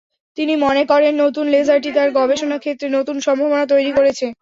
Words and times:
তিনি 0.37 0.53
মনে 0.57 0.83
করেন, 0.85 1.13
নতুন 1.23 1.45
লেজারটি 1.53 1.89
তাঁর 1.93 2.09
গবেষণা 2.19 2.57
ক্ষেত্রে 2.57 2.87
নতুন 2.97 3.15
সম্ভাবনা 3.19 3.65
তৈরি 3.73 3.91
করেছে। 3.97 4.25